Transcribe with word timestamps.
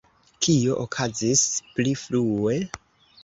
Kio 0.45 0.77
okazis 0.83 1.43
pli 1.75 1.93
frue? 2.05 2.57